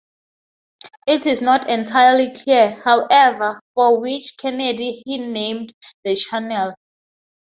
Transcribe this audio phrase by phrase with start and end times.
[1.05, 6.73] It is not entirely clear, however, for which Kennedy he named the channel.